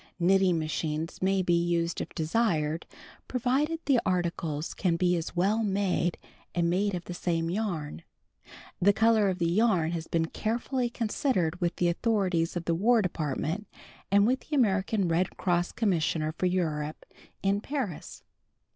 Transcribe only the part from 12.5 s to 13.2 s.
of the War